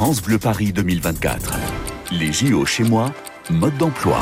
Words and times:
France 0.00 0.22
Bleu 0.22 0.38
Paris 0.38 0.72
2024. 0.72 1.58
Les 2.12 2.32
JO 2.32 2.64
chez 2.64 2.84
moi, 2.84 3.12
mode 3.50 3.76
d'emploi. 3.76 4.18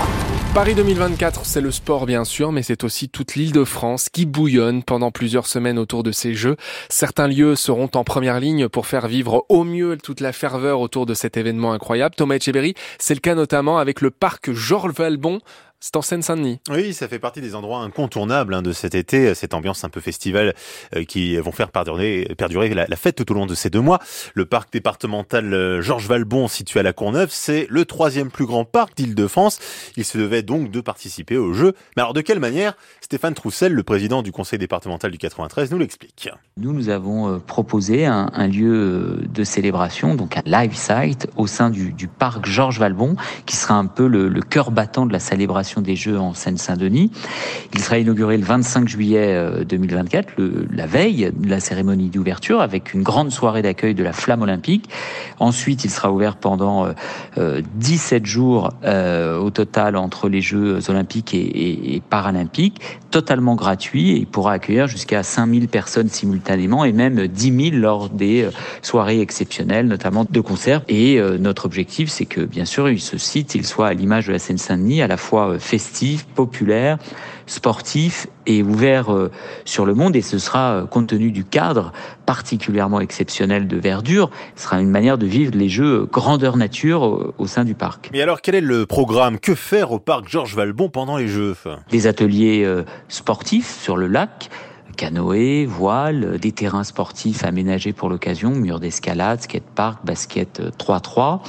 Paris 0.52 0.74
2024, 0.74 1.46
c'est 1.46 1.60
le 1.60 1.70
sport 1.70 2.04
bien 2.04 2.24
sûr, 2.24 2.50
mais 2.50 2.64
c'est 2.64 2.82
aussi 2.82 3.08
toute 3.08 3.36
l'île 3.36 3.52
de 3.52 3.62
France 3.62 4.08
qui 4.08 4.26
bouillonne 4.26 4.82
pendant 4.82 5.12
plusieurs 5.12 5.46
semaines 5.46 5.78
autour 5.78 6.02
de 6.02 6.10
ces 6.10 6.34
Jeux. 6.34 6.56
Certains 6.88 7.28
lieux 7.28 7.54
seront 7.54 7.88
en 7.94 8.02
première 8.02 8.40
ligne 8.40 8.68
pour 8.68 8.88
faire 8.88 9.06
vivre 9.06 9.46
au 9.48 9.62
mieux 9.62 9.96
toute 10.02 10.18
la 10.18 10.32
ferveur 10.32 10.80
autour 10.80 11.06
de 11.06 11.14
cet 11.14 11.36
événement 11.36 11.72
incroyable. 11.72 12.16
Thomas 12.16 12.34
Etcheberry, 12.34 12.74
c'est 12.98 13.14
le 13.14 13.20
cas 13.20 13.36
notamment 13.36 13.78
avec 13.78 14.00
le 14.00 14.10
parc 14.10 14.50
Georges 14.50 14.94
Valbon 14.94 15.38
c'est 15.80 15.94
en 15.94 16.02
Seine-Saint-Denis. 16.02 16.58
Oui, 16.70 16.92
ça 16.92 17.06
fait 17.06 17.20
partie 17.20 17.40
des 17.40 17.54
endroits 17.54 17.78
incontournables 17.80 18.52
hein, 18.52 18.62
de 18.62 18.72
cet 18.72 18.96
été, 18.96 19.32
cette 19.34 19.54
ambiance 19.54 19.84
un 19.84 19.88
peu 19.88 20.00
festival 20.00 20.54
euh, 20.96 21.04
qui 21.04 21.36
vont 21.36 21.52
faire 21.52 21.70
perdurer, 21.70 22.34
perdurer 22.36 22.74
la, 22.74 22.96
fête 22.96 23.14
tout 23.14 23.30
au 23.30 23.34
long 23.34 23.46
de 23.46 23.54
ces 23.54 23.70
deux 23.70 23.80
mois. 23.80 24.00
Le 24.34 24.44
parc 24.44 24.72
départemental 24.72 25.54
euh, 25.54 25.80
Georges 25.80 26.08
Valbon, 26.08 26.48
situé 26.48 26.80
à 26.80 26.82
la 26.82 26.92
Courneuve, 26.92 27.28
c'est 27.30 27.68
le 27.70 27.84
troisième 27.84 28.28
plus 28.28 28.44
grand 28.44 28.64
parc 28.64 28.96
d'Île-de-France. 28.96 29.60
Il 29.96 30.04
se 30.04 30.18
devait 30.18 30.42
donc 30.42 30.72
de 30.72 30.80
participer 30.80 31.36
au 31.36 31.52
jeu. 31.52 31.74
Mais 31.96 32.02
alors 32.02 32.12
de 32.12 32.22
quelle 32.22 32.40
manière 32.40 32.74
Stéphane 33.00 33.34
Troussel, 33.34 33.72
le 33.72 33.82
président 33.84 34.22
du 34.22 34.32
conseil 34.32 34.58
départemental 34.58 35.12
du 35.12 35.18
93, 35.18 35.70
nous 35.70 35.78
l'explique. 35.78 36.28
Nous, 36.56 36.72
nous 36.72 36.88
avons 36.88 37.34
euh, 37.34 37.38
proposé 37.38 38.04
un, 38.04 38.48
lieu 38.48 39.20
de 39.28 39.44
célébration, 39.44 40.16
donc 40.16 40.36
un 40.36 40.42
live 40.44 40.74
site 40.74 41.28
au 41.36 41.46
sein 41.46 41.70
du, 41.70 42.08
parc 42.08 42.46
Georges 42.46 42.80
Valbon, 42.80 43.14
qui 43.46 43.54
sera 43.54 43.74
un 43.74 43.86
peu 43.86 44.08
le, 44.08 44.28
le 44.28 44.42
cœur 44.42 44.72
battant 44.72 45.06
de 45.06 45.12
la 45.12 45.20
célébration 45.20 45.67
des 45.76 45.96
Jeux 45.96 46.18
en 46.18 46.34
Seine-Saint-Denis. 46.34 47.10
Il 47.74 47.80
sera 47.80 47.98
inauguré 47.98 48.36
le 48.36 48.44
25 48.44 48.88
juillet 48.88 49.64
2024, 49.64 50.32
euh, 50.38 50.66
la 50.72 50.86
veille 50.86 51.30
de 51.34 51.48
la 51.48 51.60
cérémonie 51.60 52.08
d'ouverture, 52.08 52.60
avec 52.60 52.94
une 52.94 53.02
grande 53.02 53.30
soirée 53.30 53.62
d'accueil 53.62 53.94
de 53.94 54.02
la 54.02 54.12
flamme 54.12 54.42
olympique. 54.42 54.88
Ensuite, 55.38 55.84
il 55.84 55.90
sera 55.90 56.12
ouvert 56.12 56.36
pendant 56.36 56.88
17 57.36 58.22
euh, 58.22 58.26
jours 58.26 58.70
euh, 58.84 59.38
au 59.38 59.50
total 59.50 59.96
entre 59.96 60.28
les 60.28 60.40
Jeux 60.40 60.90
olympiques 60.90 61.34
et, 61.34 62.02
paralympiques, 62.08 62.80
totalement 63.10 63.54
gratuit 63.54 64.10
et 64.10 64.16
il 64.16 64.26
pourra 64.26 64.52
accueillir 64.52 64.86
jusqu'à 64.86 65.22
5000 65.22 65.68
personnes 65.68 66.08
simultanément 66.08 66.84
et 66.84 66.92
même 66.92 67.26
10 67.26 67.70
000 67.70 67.76
lors 67.76 68.08
des 68.08 68.48
soirées 68.82 69.20
exceptionnelles, 69.20 69.86
notamment 69.86 70.26
de 70.28 70.40
concerts. 70.40 70.82
Et 70.88 71.20
notre 71.38 71.66
objectif, 71.66 72.08
c'est 72.08 72.24
que 72.24 72.40
bien 72.40 72.64
sûr, 72.64 72.88
ce 72.98 73.18
site, 73.18 73.54
il 73.54 73.66
soit 73.66 73.88
à 73.88 73.94
l'image 73.94 74.26
de 74.26 74.32
la 74.32 74.38
Seine-Saint-Denis, 74.38 75.02
à 75.02 75.06
la 75.06 75.16
fois 75.16 75.57
festif, 75.58 76.26
populaire, 76.26 76.98
sportif 77.46 78.26
et 78.46 78.62
ouvert 78.62 79.12
euh, 79.12 79.30
sur 79.64 79.86
le 79.86 79.94
monde. 79.94 80.16
Et 80.16 80.22
ce 80.22 80.38
sera, 80.38 80.72
euh, 80.72 80.86
compte 80.86 81.08
tenu 81.08 81.30
du 81.30 81.44
cadre 81.44 81.92
particulièrement 82.26 83.00
exceptionnel 83.00 83.66
de 83.66 83.76
verdure, 83.76 84.30
ce 84.54 84.64
sera 84.64 84.80
une 84.80 84.90
manière 84.90 85.16
de 85.18 85.26
vivre 85.26 85.52
les 85.54 85.68
jeux 85.68 86.06
grandeur 86.12 86.56
nature 86.56 87.32
au 87.38 87.46
sein 87.46 87.64
du 87.64 87.74
parc. 87.74 88.10
Mais 88.12 88.20
alors, 88.20 88.42
quel 88.42 88.54
est 88.54 88.60
le 88.60 88.84
programme? 88.84 89.38
Que 89.38 89.54
faire 89.54 89.92
au 89.92 89.98
parc 89.98 90.28
Georges 90.28 90.54
Valbon 90.54 90.90
pendant 90.90 91.16
les 91.16 91.28
Jeux? 91.28 91.56
Des 91.90 92.06
ateliers 92.06 92.64
euh, 92.64 92.84
sportifs 93.08 93.80
sur 93.80 93.96
le 93.96 94.06
lac, 94.06 94.50
canoë, 94.96 95.64
voile, 95.64 96.38
des 96.38 96.52
terrains 96.52 96.84
sportifs 96.84 97.44
aménagés 97.44 97.92
pour 97.92 98.10
l'occasion, 98.10 98.50
murs 98.50 98.80
d'escalade, 98.80 99.40
skatepark, 99.40 100.04
basket 100.04 100.60
3-3 100.78 101.40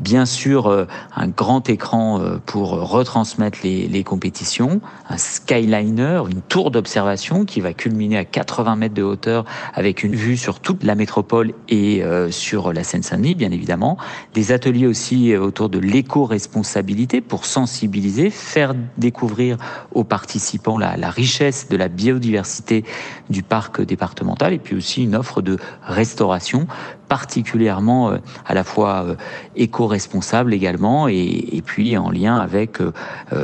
bien 0.00 0.26
sûr 0.26 0.66
euh, 0.66 0.86
un 1.14 1.28
grand 1.28 1.68
écran 1.68 2.20
euh, 2.20 2.38
pour 2.44 2.70
retransmettre 2.70 3.58
les, 3.62 4.04
compétitions, 4.04 4.80
un 5.08 5.16
skyliner, 5.16 6.22
une 6.30 6.42
tour 6.42 6.70
d'observation 6.70 7.44
qui 7.44 7.60
va 7.60 7.72
culminer 7.72 8.18
à 8.18 8.24
80 8.24 8.76
mètres 8.76 8.94
de 8.94 9.02
hauteur 9.02 9.44
avec 9.74 10.02
une 10.02 10.14
vue 10.14 10.36
sur 10.36 10.60
toute 10.60 10.82
la 10.82 10.94
métropole 10.94 11.52
et 11.68 12.02
euh, 12.02 12.30
sur 12.30 12.72
la 12.72 12.84
Seine-Saint-Denis, 12.84 13.34
bien 13.34 13.52
évidemment. 13.52 13.96
Des 14.34 14.52
ateliers 14.52 14.86
aussi 14.86 15.36
autour 15.36 15.68
de 15.68 15.78
l'éco-responsabilité 15.78 17.20
pour 17.20 17.46
sensibiliser, 17.46 18.30
faire 18.30 18.74
découvrir 18.98 19.56
aux 19.92 20.04
participants 20.04 20.78
la 20.78 21.10
richesse 21.10 21.68
de 21.68 21.76
la 21.76 21.88
biodiversité 21.88 22.84
du 23.30 23.42
parc 23.42 23.80
départemental 23.80 24.52
et 24.52 24.58
puis 24.58 24.76
aussi 24.76 25.04
une 25.04 25.14
offre 25.14 25.42
de 25.42 25.58
restauration 25.82 26.66
particulièrement 27.12 28.10
euh, 28.10 28.16
à 28.46 28.54
la 28.54 28.64
fois 28.64 29.04
euh, 29.04 29.14
éco-responsable 29.54 30.54
également 30.54 31.08
et, 31.08 31.62
puis 31.62 31.98
en 31.98 32.10
lien 32.10 32.36
avec 32.36 32.80
euh, 32.80 32.90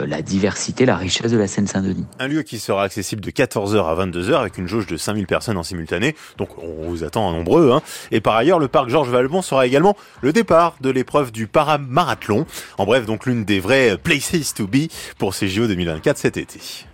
la 0.06 0.22
diversité, 0.22 0.86
la 0.86 0.96
richesse 0.96 1.30
de 1.30 1.36
la 1.36 1.46
Seine-Saint-Denis. 1.46 2.06
Un 2.18 2.28
lieu 2.28 2.40
qui 2.40 2.60
sera 2.60 2.82
accessible 2.82 3.20
de 3.20 3.30
14h 3.30 3.84
à 3.84 4.06
22h 4.06 4.36
avec 4.36 4.56
une 4.56 4.68
jauge 4.68 4.86
de 4.86 4.96
5000 4.96 5.26
personnes 5.26 5.58
en 5.58 5.62
simultané, 5.62 6.16
donc 6.38 6.48
on 6.56 6.88
vous 6.88 7.04
attend 7.04 7.26
en 7.26 7.32
nombreux. 7.32 7.70
Hein. 7.70 7.82
Et 8.10 8.22
par 8.22 8.36
ailleurs, 8.36 8.58
le 8.58 8.68
parc 8.68 8.88
Georges 8.88 9.10
Valbon 9.10 9.42
sera 9.42 9.66
également 9.66 9.96
le 10.22 10.32
départ 10.32 10.76
de 10.80 10.88
l'épreuve 10.88 11.30
du 11.30 11.46
paramarathon. 11.46 12.46
En 12.78 12.86
bref, 12.86 13.04
donc 13.04 13.26
l'une 13.26 13.44
des 13.44 13.60
vraies 13.60 13.98
places 14.02 14.54
to 14.54 14.66
be 14.66 14.88
pour 15.18 15.34
ces 15.34 15.46
JO 15.46 15.66
2024 15.66 16.16
cet 16.16 16.38
été. 16.38 16.87